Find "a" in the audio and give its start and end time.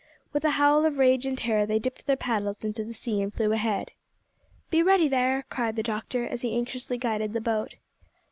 0.45-0.49